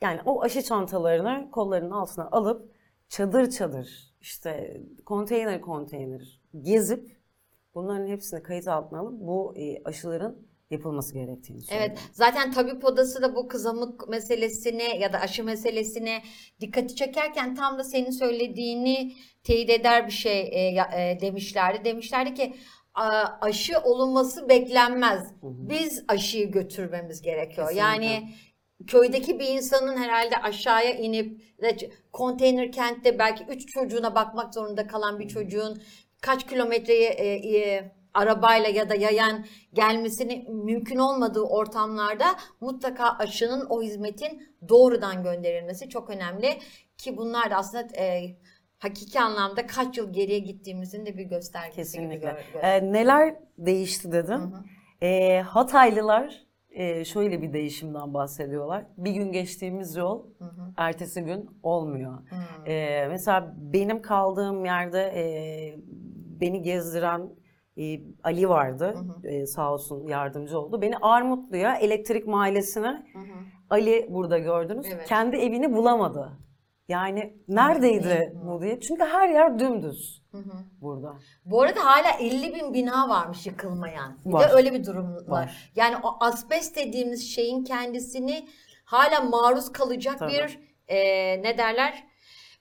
[0.00, 2.74] yani o aşı çantalarını kollarının altına alıp
[3.08, 7.16] çadır çadır işte konteyner konteyner gezip
[7.74, 11.88] bunların hepsini kayıt altına alıp bu aşıların yapılması gerektiğini söylüyor.
[11.88, 16.22] Evet, zaten tabip odası da bu kızamık meselesine ya da aşı meselesine
[16.60, 19.12] dikkati çekerken tam da senin söylediğini
[19.44, 21.84] teyit eder bir şey e, e, demişlerdi.
[21.84, 22.54] Demişlerdi ki
[23.40, 25.32] aşı olunması beklenmez.
[25.42, 27.68] Biz aşıyı götürmemiz gerekiyor.
[27.68, 28.06] Kesinlikle.
[28.06, 28.34] Yani
[28.86, 31.40] köydeki bir insanın herhalde aşağıya inip
[32.12, 35.82] konteyner kentte belki üç çocuğuna bakmak zorunda kalan bir çocuğun
[36.22, 42.26] kaç kilometreyi e, e, arabayla ya da yayan gelmesini mümkün olmadığı ortamlarda
[42.60, 46.48] mutlaka aşının o hizmetin doğrudan gönderilmesi çok önemli
[46.98, 48.36] ki bunlar da aslında e,
[48.78, 54.12] hakiki anlamda kaç yıl geriye gittiğimizin de bir göstergesi gibi gör- gör- Ee, neler değişti
[54.12, 54.52] dedim.
[55.02, 58.84] Ee, Hataylılar e, şöyle bir değişimden bahsediyorlar.
[58.96, 60.22] Bir gün geçtiğimiz yol
[60.76, 62.18] ertesi gün olmuyor.
[62.66, 65.24] Ee, mesela benim kaldığım yerde e,
[66.40, 67.30] beni gezdiren
[67.76, 68.94] e, Ali vardı.
[69.24, 70.82] E, sağ olsun yardımcı oldu.
[70.82, 73.06] Beni Armutlu'ya elektrik mahallesine
[73.70, 74.86] Ali burada gördünüz.
[74.94, 75.08] Evet.
[75.08, 76.32] Kendi evini bulamadı.
[76.88, 78.80] Yani neredeydi bu diye.
[78.80, 80.22] Çünkü her yer dümdüz
[80.80, 81.16] burada.
[81.44, 84.18] Bu arada hala 50 bin bina varmış yıkılmayan.
[84.24, 84.48] Bir Var.
[84.48, 85.22] de öyle bir durum var.
[85.28, 85.72] Var.
[85.76, 88.48] Yani o asbest dediğimiz şeyin kendisini
[88.84, 90.32] hala maruz kalacak Tabii.
[90.32, 90.58] bir
[90.88, 90.98] e,
[91.42, 92.04] ne derler?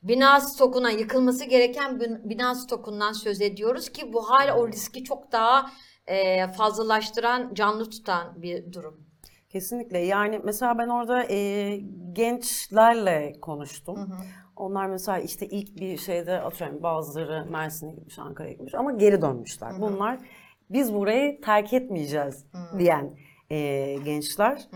[0.04, 5.32] Bina stokuna yıkılması gereken bin- bina stokundan söz ediyoruz ki bu hala o riski çok
[5.32, 5.72] daha
[6.08, 9.06] e, fazlalaştıran, canlı tutan bir durum.
[9.50, 10.00] Kesinlikle.
[10.00, 11.78] Yani mesela ben orada e,
[12.14, 13.96] gençlerle konuştum.
[14.56, 19.82] Onlar mesela işte ilk bir şeyde atıyorum bazıları Mersin'e gitmiş, Ankara'ya gitmiş ama geri dönmüşler.
[19.82, 20.20] Bunlar
[20.70, 22.46] biz burayı terk etmeyeceğiz
[22.80, 23.18] diyen
[23.50, 24.68] e, gençler.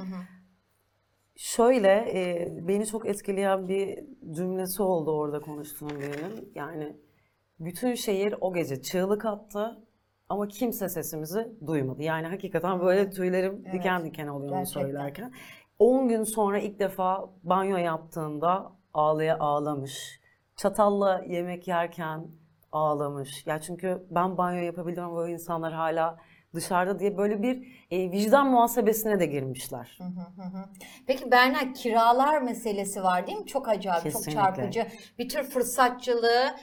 [1.38, 4.00] Şöyle e, beni çok etkileyen bir
[4.32, 6.52] cümlesi oldu orada konuştuğum birinin.
[6.56, 6.98] Yani
[7.60, 9.84] bütün şehir o gece çığlık attı
[10.30, 12.04] ama kimse sesimizi duymadı.
[12.04, 15.34] Yani hakikaten böyle tüylerim diken diken oluyor onu söylerken.
[15.80, 20.22] 10 gün sonra ilk defa banyo yaptığında ağlaya ağlamış.
[20.56, 22.28] Çatalla yemek yerken
[22.72, 23.48] ağlamış.
[23.48, 26.18] Ya çünkü ben banyo yapabiliyorum böyle insanlar hala
[26.58, 29.98] dışarıda diye böyle bir e, vicdan muhasebesine de girmişler.
[31.08, 33.46] Peki Berna kiralar meselesi var değil mi?
[33.46, 34.42] Çok acayip, çok Kesinlikle.
[34.42, 34.88] çarpıcı.
[35.20, 36.56] Bir tür fırsatçılığı,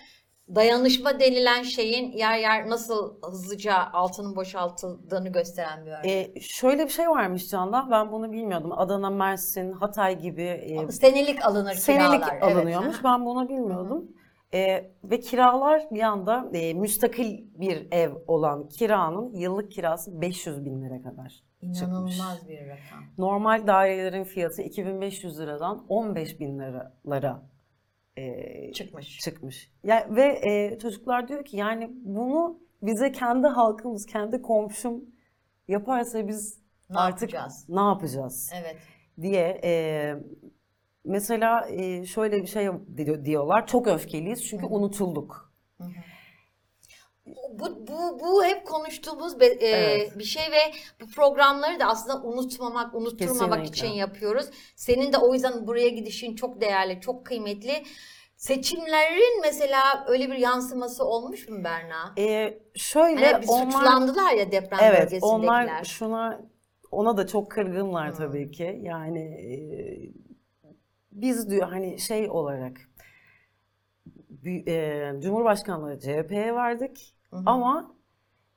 [0.54, 6.36] dayanışma denilen şeyin yer yer nasıl hızlıca altının boşaltıldığını gösteren bir örnek.
[6.36, 8.72] E, şöyle bir şey varmış Candan, ben bunu bilmiyordum.
[8.72, 12.40] Adana, Mersin, Hatay gibi e, Senelik alınır senelik kiralar.
[12.52, 12.94] alınıyormuş.
[12.94, 13.04] Evet.
[13.04, 14.08] Ben bunu bilmiyordum.
[14.54, 20.82] E, ve kiralar bir anda e, müstakil bir ev olan kiranın yıllık kirası 500 bin
[20.82, 21.82] lira kadar çıkmış.
[21.82, 23.04] İnanılmaz bir rakam.
[23.18, 27.42] Normal dairelerin fiyatı 2500 liradan 15 bin liralara
[28.16, 29.18] e, Çıkmış.
[29.18, 29.72] çıkmış.
[29.84, 35.04] Ya, ve e, çocuklar diyor ki yani bunu bize kendi halkımız, kendi komşum
[35.68, 37.66] yaparsa biz Ne artık yapacağız?
[37.68, 38.76] ne yapacağız Evet.
[39.20, 40.14] diye e,
[41.04, 43.66] mesela e, şöyle bir şey di- diyorlar.
[43.66, 45.52] Çok öfkeliyiz çünkü unutulduk.
[47.52, 50.18] Bu, bu, bu hep konuştuğumuz be- e, Evet.
[50.18, 53.86] bir şey ve bu programları da aslında unutmamak, unutturmamak Kesinlikle.
[53.86, 54.46] için yapıyoruz.
[54.76, 57.82] Senin de o yüzden buraya gidişin çok değerli, çok kıymetli.
[58.36, 62.14] Seçimlerin mesela öyle bir yansıması olmuş mu Berna?
[62.18, 65.28] E, şöyle bir onlar suçlandılar ya deprem Evet, bölgesindekiler.
[65.38, 66.40] onlar şuna
[66.90, 68.14] ona da çok kırgınlar Hmm.
[68.16, 68.78] tabii ki.
[68.82, 69.54] Yani e,
[71.14, 72.80] biz diyor hani şey olarak
[74.46, 77.42] e, Cumhurbaşkanlığı CHP'ye verdik Hı hı.
[77.46, 77.94] ama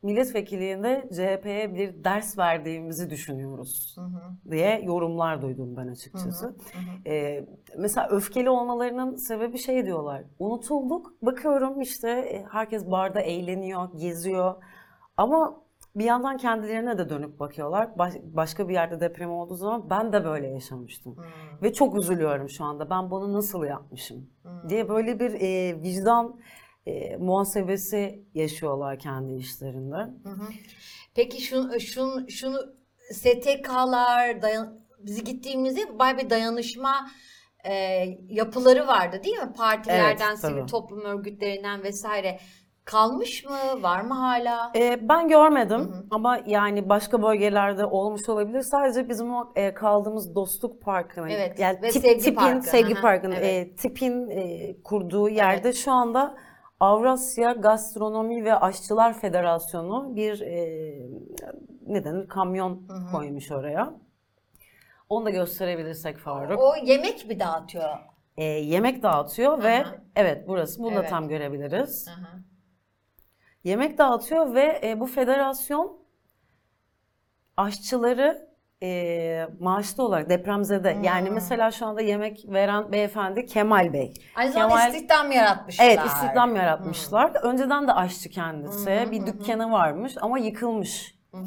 [0.03, 6.45] milletvekilliğinde CHP'ye bir ders verdiğimizi düşünüyoruz Hı hı, diye yorumlar duydum ben hı hı, açıkçası.
[6.47, 7.09] hı hı.
[7.09, 7.45] Ee,
[7.77, 10.23] mesela öfkeli olmalarının sebebi şey diyorlar.
[10.39, 11.13] Unutulduk.
[11.21, 14.63] Bakıyorum işte e, herkes barda eğleniyor, geziyor.
[15.17, 15.61] Ama
[15.97, 17.97] bir yandan kendilerine de dönüp bakıyorlar.
[17.97, 21.15] Baş- başka bir yerde deprem olduğu zaman ben de böyle yaşamıştım.
[21.15, 21.23] Hmm.
[21.61, 22.89] Ve çok üzülüyorum şu anda.
[22.89, 24.69] Ben bunu nasıl yapmışım Hmm.
[24.69, 26.39] diye böyle bir e, vicdan
[26.85, 29.95] e, muhasebesi yaşıyorlar kendi işlerinde.
[29.95, 30.47] Hı hı.
[31.15, 32.57] Peki şun, şun, şunu
[33.11, 37.09] STK'lar dayan, biz gittiğimizde bay bir dayanışma
[37.65, 37.73] e,
[38.29, 39.53] yapıları vardı değil mi?
[39.57, 42.39] Partilerden, Evet, sivil toplum örgütlerinden vesaire.
[42.87, 43.83] Kalmış mı?
[43.83, 44.71] Var mı hala?
[44.75, 46.05] E, ben görmedim Hı hı.
[46.11, 48.61] ama yani başka bölgelerde olmuş olabilir.
[48.61, 52.67] Sadece bizim o e, kaldığımız Dostluk Parkı'nın Evet, yani ve tip- Sevgi tipin Parkı.
[52.67, 53.67] Sevgi Hı hı, Parkı'nın evet.
[53.67, 56.37] e, tipin e, kurduğu yerde şu anda
[56.79, 60.93] Avrasya Gastronomi ve Aşçılar Federasyonu bir e,
[61.87, 63.11] ne denir kamyon Hı hı.
[63.11, 63.93] koymuş oraya.
[65.09, 66.59] Onu da gösterebilirsek Faruk.
[66.59, 67.89] O yemek mi dağıtıyor?
[68.37, 70.01] E, yemek dağıtıyor ve hı.
[70.15, 71.09] evet burası bunu da Evet.
[71.09, 72.07] tam görebiliriz.
[72.07, 72.46] Hı hı.
[73.67, 75.97] Yemek dağıtıyor ve e, bu federasyon
[77.57, 78.47] aşçıları
[78.83, 81.33] e, maaşlı olarak depremzede yani Hmm.
[81.33, 84.13] mesela şu anda yemek veren beyefendi Kemal Bey.
[84.35, 85.85] Aynı zamanda Kemal- istihdam yaratmışlar.
[85.85, 87.31] Evet istihdam yaratmışlar.
[87.43, 88.91] Önceden de aşçı kendisi.
[88.91, 89.25] Hı, bir hı.
[89.27, 91.15] dükkanı varmış ama yıkılmış.
[91.31, 91.45] Hı hı.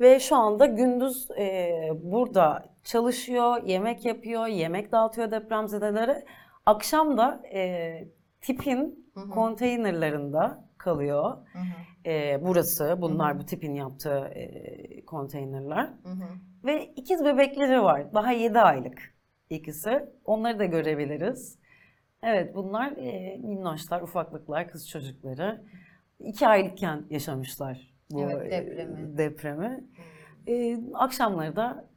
[0.00, 6.24] Ve şu anda gündüz e, burada çalışıyor, yemek yapıyor, yemek dağıtıyor depremzedelere.
[6.66, 7.92] Akşam da e,
[8.40, 9.30] tipin Hı hı.
[9.30, 11.36] konteynerlarında kalıyor.
[11.52, 12.10] Hı hı.
[12.10, 15.84] E, burası, bunlar bu tipin yaptığı e, konteynerler.
[16.02, 16.24] Hı hı.
[16.64, 18.14] Ve ikiz bebekleri var.
[18.14, 19.14] Daha 7 aylık
[19.50, 20.08] ikisi.
[20.24, 21.58] Onları da görebiliriz.
[22.22, 25.64] Evet bunlar e, minnoşlar, ufaklıklar, kız çocukları.
[26.20, 29.18] 2 aylıkken yaşamışlar bu Evet, depremi.
[29.18, 29.84] depremi.
[30.46, 31.90] E, akşamları da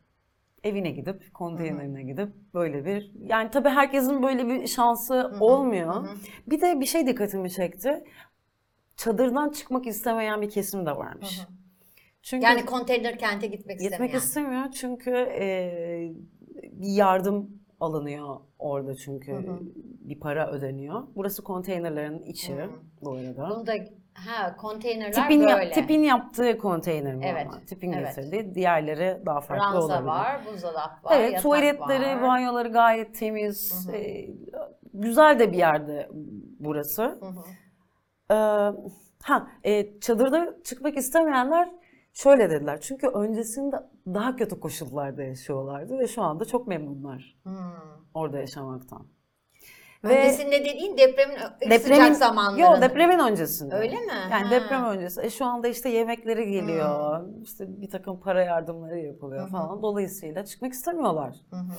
[0.63, 3.11] evine gidip, konteynerine gidip böyle bir...
[3.15, 5.95] Yani tabii herkesin böyle bir şansı olmuyor.
[5.95, 6.15] Hı hı.
[6.47, 8.03] Bir de bir şey dikkatimi çekti.
[9.03, 11.39] Çadırdan çıkmak istemeyen bir kesim de varmış.
[11.39, 11.47] Hı hı.
[12.21, 14.17] Çünkü Yani konteyner kente gitmek gitmek istemeyen.
[14.17, 16.13] istemiyor çünkü e,
[16.71, 19.59] bir yardım alınıyor orada çünkü Hı hı.
[20.01, 21.03] bir para ödeniyor.
[21.15, 22.69] Burası konteynerlerin içi Hı.
[23.01, 23.49] bu arada.
[23.49, 23.73] Bunu da
[24.13, 25.71] ha konteynerler Tipin, yap- böyle.
[25.71, 27.59] tipin yaptığı konteyner mi Evet, ama?
[27.65, 28.15] Tipin evet.
[28.15, 28.55] getirdiği.
[28.55, 30.05] Diğerleri daha farklı Ranza olabilir.
[30.07, 32.21] var, buzdolap var, Evet, tuvaletleri, var.
[32.21, 33.87] banyoları gayet temiz.
[33.87, 33.95] Hı hı.
[33.95, 34.29] e,
[34.93, 36.09] güzel de bir yerde
[36.59, 37.03] burası.
[37.03, 37.43] Hı hı.
[38.31, 38.35] Ee,
[39.23, 41.71] ha, e, çadırda çıkmak istemeyenler
[42.13, 42.81] şöyle dediler.
[42.81, 43.75] Çünkü öncesinde
[44.07, 47.53] daha kötü koşullarda yaşıyorlardı ve şu anda çok memnunlar Hmm.
[48.13, 49.07] orada yaşamaktan.
[50.03, 52.61] Öncesinde dediğin depremin depremin sıcak zamanları.
[52.61, 53.75] Yok, depremin öncesinde.
[53.75, 54.13] Öyle mi?
[54.31, 54.51] Yani Ha.
[54.51, 55.21] deprem öncesi.
[55.21, 57.21] E, şu anda işte yemekleri geliyor.
[57.43, 59.51] işte bir takım para yardımları yapılıyor Hı hı.
[59.51, 59.81] falan.
[59.81, 61.35] Dolayısıyla çıkmak istemiyorlar.
[61.49, 61.73] Hı hı.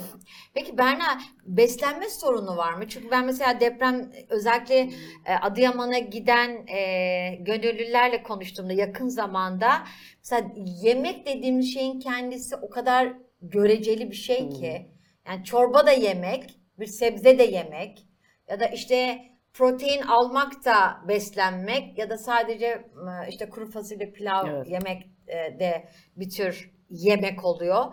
[0.54, 1.04] Peki Berna
[1.46, 2.88] beslenme sorunu var mı?
[2.88, 4.78] Çünkü ben mesela deprem özellikle
[5.24, 9.70] e, Adıyaman'a giden e, gönüllülerle konuştuğumda yakın zamanda
[10.18, 10.50] mesela
[10.82, 14.90] yemek dediğimiz şeyin kendisi o kadar göreceli bir şey ki.
[15.28, 18.06] Yani çorba da yemek, bir sebze de yemek
[18.48, 19.18] ya da işte
[19.52, 24.68] protein almak da beslenmek ya da sadece e, işte kuru fasulye pilav Evet.
[24.68, 27.84] yemek e, de bir tür yemek oluyor.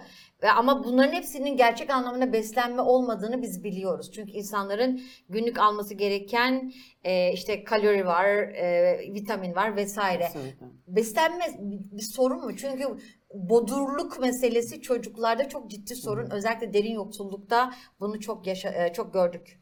[0.44, 4.12] Ve ama bunların hepsinin gerçek anlamda beslenme olmadığını biz biliyoruz.
[4.12, 10.24] Çünkü insanların günlük alması gereken e, işte kalori var, e, vitamin var vesaire.
[10.24, 10.66] Kesinlikle.
[10.88, 11.46] Beslenme
[11.92, 12.56] bir sorun mu?
[12.56, 12.84] Çünkü
[13.34, 16.30] bodurluk meselesi çocuklarda çok ciddi sorun.
[16.32, 19.61] Özellikle derin yoksullukta bunu çok yaşa, e, çok gördük.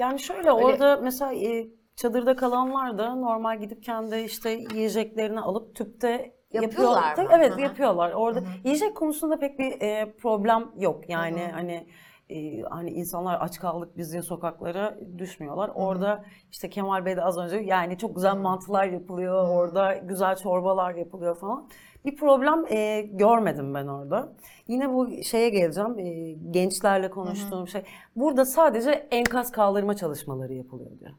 [0.00, 6.34] Yani şöyle orada mesela e, çadırda kalanlar da normal gidip kendi işte yiyeceklerini alıp tüpte
[6.52, 7.34] Yapıyorlar yapıyor- mı?
[7.36, 7.60] Evet Hı hı.
[7.60, 8.12] yapıyorlar.
[8.12, 8.48] Orada Hı hı.
[8.64, 11.08] yiyecek konusunda pek bir e, problem yok.
[11.08, 11.50] Yani Hı hı.
[11.52, 11.86] hani
[12.30, 15.70] e, hani insanlar aç kaldık biz diye sokaklara düşmüyorlar.
[15.74, 19.48] Orada işte Kemal Bey de az önce yani çok güzel mantılar yapılıyor.
[19.48, 21.68] Orada güzel çorbalar yapılıyor falan.
[22.04, 24.32] Bir problem e, görmedim ben orada.
[24.68, 25.98] Yine bu şeye geleceğim.
[25.98, 27.82] e, gençlerle konuştuğum şey.
[28.16, 31.10] Burada sadece enkaz kaldırma çalışmaları yapılıyor diyor.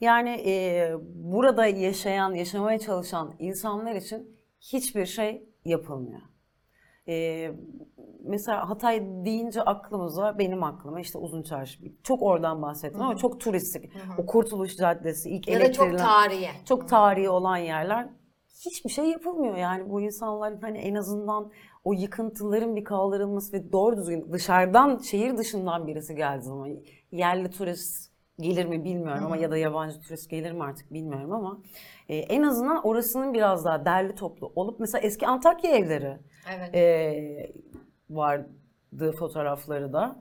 [0.00, 6.20] Yani e, burada yaşayan, yaşamaya çalışan insanlar için hiçbir şey yapılmıyor.
[7.08, 7.50] E,
[8.24, 11.80] mesela Hatay deyince aklımıza, benim aklıma işte Uzun Çarşı.
[12.02, 13.92] Çok oradan bahsettim ama çok turistik.
[14.18, 16.48] O Kurtuluş Caddesi, ilk Ya da çok elektriğinden- tarihi.
[16.64, 18.08] çok tarihi olan yerler
[18.60, 21.50] hiçbir şey yapılmıyor yani bu insanların hani en azından
[21.84, 26.70] o yıkıntıların bir kaldırılması ve doğru düzgün dışarıdan şehir dışından birisi geldiği zaman
[27.12, 31.58] yerli turist gelir mi bilmiyorum ama ya da yabancı turist gelir mi artık bilmiyorum ama
[32.08, 36.18] e, en azından orasının biraz daha derli toplu olup mesela eski Antakya evleri
[36.56, 36.74] Evet.
[36.74, 37.52] e,
[38.10, 40.20] vardı fotoğrafları da.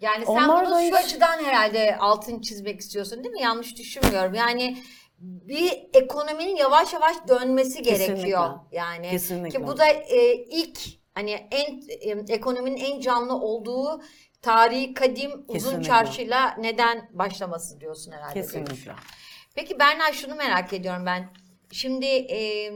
[0.00, 3.42] Yani sen Onlar bunu şu hiç- açıdan herhalde altın çizmek istiyorsun değil mi?
[3.42, 4.34] Yanlış düşünmüyorum.
[4.34, 4.76] Yani
[5.22, 8.14] bir ekonominin yavaş yavaş dönmesi Kesinlikle.
[8.14, 8.50] gerekiyor.
[8.72, 9.58] Yani Kesinlikle.
[9.58, 10.78] ki bu da e, ilk
[11.14, 14.02] hani en e, ekonominin en canlı olduğu
[14.42, 15.82] tarihi kadim uzun Kesinlikle.
[15.82, 18.34] çarşıyla neden başlaması diyorsun herhalde.
[18.34, 18.92] Kesinlikle.
[19.54, 21.32] Peki Berna şunu merak ediyorum ben.
[21.72, 22.70] Şimdi e,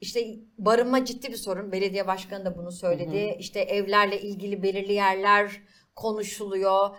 [0.00, 0.20] işte
[0.58, 1.72] barınma ciddi bir sorun.
[1.72, 3.36] Belediye başkanı da bunu söyledi.
[3.38, 5.60] İşte evlerle ilgili belirli yerler
[5.96, 6.96] konuşuluyor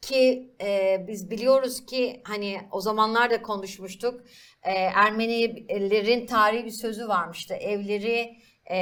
[0.00, 4.20] ki e, biz biliyoruz ki hani o zamanlar da konuşmuştuk.
[4.62, 7.54] E, Ermenilerin tarihi bir sözü varmıştı.
[7.54, 8.36] Evleri
[8.70, 8.78] e,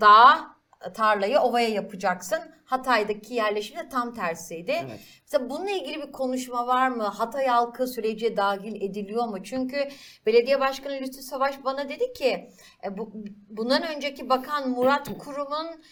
[0.00, 0.54] dağa,
[0.94, 2.38] tarlayı ovaya yapacaksın.
[2.64, 4.70] Hatay'daki yerleşim de tam tersiydi.
[4.70, 5.00] Evet.
[5.22, 7.02] Mesela bununla ilgili bir konuşma var mı?
[7.02, 9.42] Hatay halkı sürece dahil ediliyor mu?
[9.42, 9.88] Çünkü
[10.26, 12.48] belediye başkanı Lütfü Savaş bana dedi ki
[12.84, 13.12] e, bu,
[13.48, 15.82] bundan önceki bakan Murat Kurum'un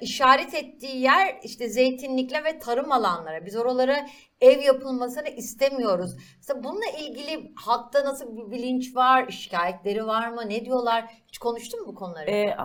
[0.00, 3.46] işaret ettiği yer işte zeytinlikle ve tarım alanları.
[3.46, 4.06] Biz oralara
[4.40, 6.16] ev yapılmasını istemiyoruz.
[6.36, 9.28] Mesela bununla ilgili halkta nasıl bir bilinç var?
[9.30, 10.42] Şikayetleri var mı?
[10.48, 11.04] Ne diyorlar?
[11.28, 12.30] Hiç konuştun mu bu konuları?
[12.30, 12.56] Ee,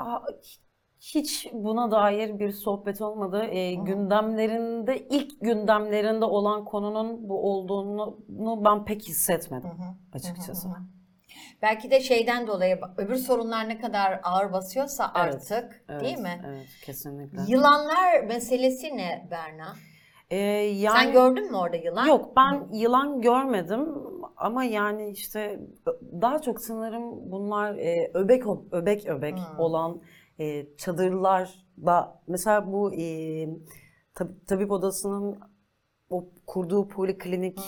[0.99, 3.43] hiç buna dair bir sohbet olmadı.
[3.43, 9.71] Ee, gündemlerinde, ilk gündemlerinde olan konunun bu olduğunu ben pek hissetmedim
[10.13, 10.69] açıkçası.
[11.61, 16.41] Belki de şeyden dolayı öbür sorunlar ne kadar ağır basıyorsa Evet, artık Evet, değil mi?
[16.47, 17.41] Evet, kesinlikle.
[17.47, 19.75] Yılanlar meselesi ne Berna?
[20.29, 22.07] Ee, yani Sen gördün mü orada yılan?
[22.07, 23.87] Yok ben yılan görmedim
[24.37, 25.59] ama yani işte
[26.21, 30.01] daha çok sanırım bunlar e, öbek öbek öbek olan
[30.39, 33.03] e, çadırlarda mesela bu e,
[34.15, 35.39] tab- tabip odasının
[36.09, 37.59] o kurduğu poliklinik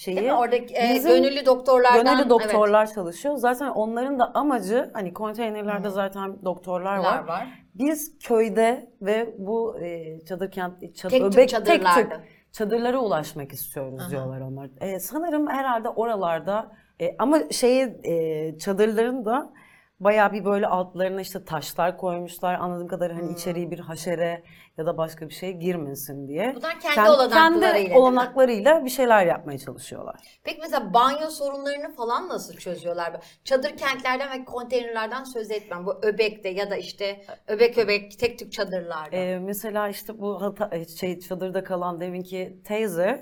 [0.00, 0.34] şeyi Değil mi?
[0.34, 3.36] Oradaki e, bizim gönüllü doktorlardan gönüllü evet, doktorlar çalışıyor.
[3.36, 7.24] Zaten onların da amacı hani konteynerlerde zaten doktorlar var.
[7.24, 7.48] var.
[7.74, 11.94] Biz köyde ve bu e, çadır kent çadır, Tek öbek, çadırlarda.
[11.94, 12.20] tek tük
[12.52, 14.70] çadırlara ulaşmak istiyoruz diyorlar onlar.
[14.80, 19.52] E, sanırım herhalde oralarda e, ama şeyi e, çadırların da
[20.00, 22.54] bayağı bir böyle altlarına işte taşlar koymuşlar.
[22.54, 24.42] Anladığım kadarıyla hani içeriye bir haşere
[24.78, 26.54] ya da başka bir şey girmesin diye.
[26.56, 27.88] Bunlar kendi Kend- olanaklarıyla, değil mi?
[27.88, 30.40] kendi olanaklarıyla bir şeyler yapmaya çalışıyorlar.
[30.44, 33.40] Peki mesela banyo sorunlarını falan nasıl çözüyorlar?
[33.44, 35.86] Çadır kentlerden ve konteynerlerden söz etmem.
[35.86, 39.16] Bu Öbek'te ya da işte Öbek Öbek tek tük çadırlarda.
[39.16, 43.20] E, mesela işte bu hata, e, şey çadırda kalan deminki teyze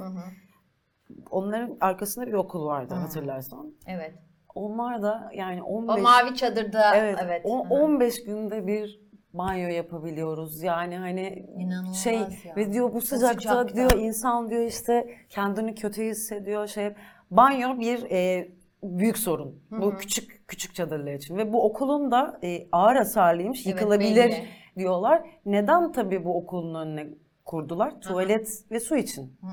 [1.30, 3.74] onların arkasında bir okul vardı hatırlarsan.
[3.86, 4.27] evet.
[4.54, 7.42] Onlar da yani 15 O mavi çadırda evet, evet.
[7.44, 7.74] o- Hı hı.
[7.74, 9.00] 15 günde bir
[9.32, 10.62] banyo yapabiliyoruz.
[10.62, 12.26] Yani hani İnanılmaz şey ya.
[12.56, 13.74] ve diyor bu sıcakta, sıcakta.
[13.74, 16.94] diyor insan diyor işte kendini kötü hissediyor şey.
[17.30, 18.48] Banyo bir e,
[18.82, 19.62] büyük sorun.
[19.70, 24.46] Bu küçük küçük çadırlar için ve bu okulun da e, ağır hasarlıymış, Evet, yıkılabilir belli.
[24.76, 25.22] diyorlar.
[25.46, 27.06] Neden tabii bu okulun önüne
[27.44, 28.00] kurdular?
[28.00, 29.36] Tuvalet ve su için.
[29.40, 29.50] Hmm.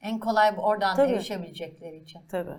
[0.00, 1.12] En kolay oradan Tabii.
[1.12, 2.20] erişebilecekleri için.
[2.28, 2.50] Tabii.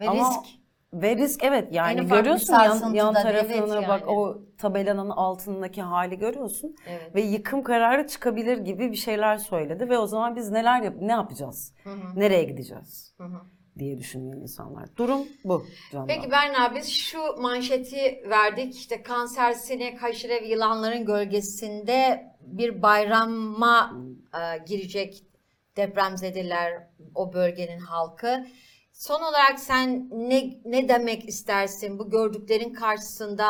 [0.00, 0.58] Ve Ama- risk.
[0.92, 4.10] Ve risk evet yani bir görüyorsun yan, yan tarafını evet bak yani.
[4.10, 6.76] o tabelanın altındaki hali görüyorsun.
[6.86, 7.14] Evet.
[7.14, 11.12] Ve yıkım kararı çıkabilir gibi bir şeyler söyledi ve o zaman biz neler yap ne
[11.12, 11.74] yapacağız?
[12.16, 13.14] Nereye gideceğiz?
[13.78, 14.96] diye düşünüyor insanlar.
[14.96, 16.06] Durum bu Candan.
[16.06, 18.74] Peki Berna biz şu manşeti verdik.
[18.74, 23.92] İşte kanser, sinek, haşere ve yılanların gölgesinde bir bayrama
[24.34, 25.24] e, girecek
[25.76, 28.46] depremzedeler o bölgenin halkı.
[28.98, 33.48] Son olarak sen ne ne demek istersin bu gördüklerin karşısında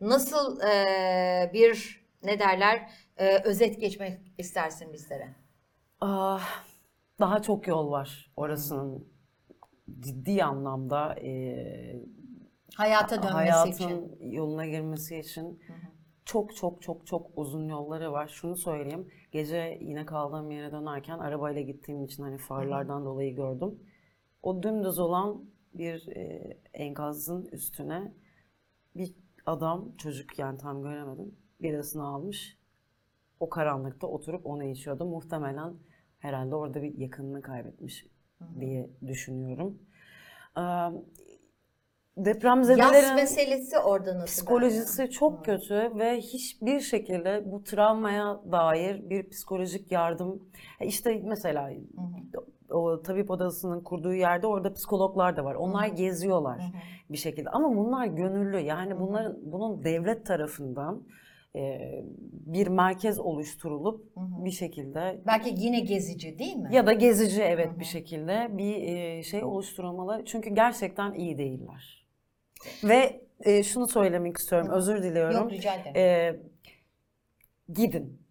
[0.00, 5.28] nasıl e, bir ne derler e, özet geçmek istersin bizlere?
[6.00, 6.64] Ah,
[7.20, 9.08] daha çok yol var orasının
[10.00, 12.02] ciddi anlamda e,
[12.76, 14.16] Hayata dönmesi hayatın için.
[14.20, 15.62] yoluna girmesi için
[16.24, 18.28] çok çok çok çok uzun yolları var.
[18.28, 19.08] Şunu söyleyeyim.
[19.32, 23.78] Gece yine kaldığım yere dönerken arabayla gittiğim için hani farlardan dolayı gördüm.
[24.42, 28.12] O dümdüz olan bir e, enkazın üstüne
[28.96, 29.14] bir
[29.46, 32.58] adam, çocuk yani tam göremedim, birasını almış.
[33.40, 35.04] O karanlıkta oturup onu içiyordu.
[35.04, 35.74] Muhtemelen
[36.18, 38.06] herhalde orada bir yakınını kaybetmiş
[38.60, 39.78] diye düşünüyorum.
[40.58, 40.60] Ee,
[42.18, 44.26] Yas Depremzedelerin meselesi orada nasıl?
[44.26, 50.42] psikolojisi çok kötü ve hiçbir şekilde bu travmaya dair bir psikolojik yardım
[50.80, 51.70] işte mesela
[52.70, 55.54] o tabip odasının kurduğu yerde orada psikologlar da var.
[55.54, 56.60] Onlar geziyorlar
[57.10, 58.58] bir şekilde ama bunlar gönüllü.
[58.58, 61.02] Yani bunların bunun devlet tarafından
[61.56, 61.80] e,
[62.46, 66.68] bir merkez oluşturulup bir şekilde Belki yine gezici değil mi?
[66.72, 70.22] ya da gezici evet bir şekilde bir e, şey oluşturulmalı.
[70.26, 71.97] Çünkü gerçekten iyi değiller.
[72.84, 74.68] Ve e, şunu söylemek istiyorum.
[74.70, 75.36] Özür diliyorum.
[75.36, 75.96] Yok rica ederim.
[75.96, 76.36] E,
[77.72, 78.22] gidin.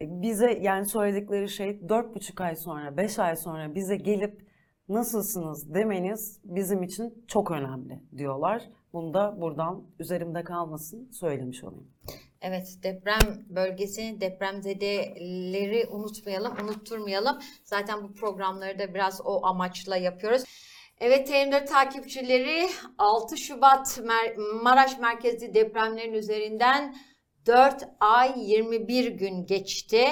[0.00, 4.46] E, Bize yani söyledikleri şey dört buçuk ay sonra, beş ay sonra bize gelip
[4.88, 8.62] nasılsınız demeniz bizim için çok önemli diyorlar.
[8.92, 11.90] Bunu da buradan üzerimde kalmasın söylemiş olayım.
[12.40, 17.38] Evet deprem bölgesini depremzedeleri unutmayalım, unutturmayalım.
[17.64, 20.44] Zaten bu programları da biraz o amaçla yapıyoruz.
[21.04, 26.96] Evet TM4 takipçileri 6 Şubat Mer- Maraş merkezli depremlerin üzerinden
[27.46, 30.04] 4 ay 21 gün geçti.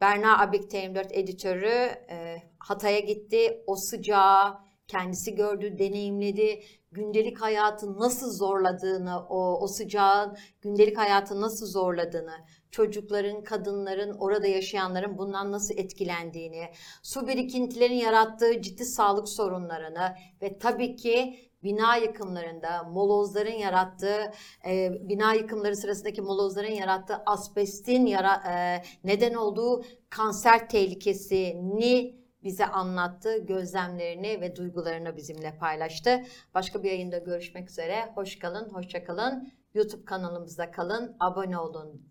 [0.00, 3.62] Berna Abik TM4 editörü e, Hatay'a gitti.
[3.66, 4.58] O sıcağı
[4.88, 6.62] kendisi gördü, deneyimledi.
[6.92, 12.36] Gündelik hayatı nasıl zorladığını, o, o sıcağın gündelik hayatı nasıl zorladığını,
[12.70, 16.64] çocukların, kadınların, orada yaşayanların bundan nasıl etkilendiğini,
[17.02, 24.32] su birikintilerinin yarattığı ciddi sağlık sorunlarını ve tabii ki bina yıkımlarında molozların yarattığı,
[24.66, 33.38] e, bina yıkımları sırasındaki molozların yarattığı asbestin yara, e, neden olduğu kanser tehlikesini bize anlattı,
[33.38, 36.22] gözlemlerini ve duygularını bizimle paylaştı.
[36.54, 38.12] Başka bir yayında görüşmek üzere.
[38.14, 39.52] Hoş kalın, hoşça kalın.
[39.74, 42.02] YouTube kanalımızda kalın, abone olun,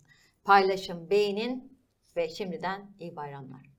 [0.44, 1.80] paylaşın, beğenin
[2.16, 3.70] ve şimdiden iyi bayramlar.